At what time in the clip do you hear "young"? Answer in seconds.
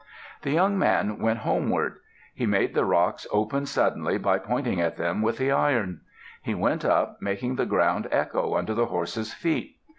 0.49-0.79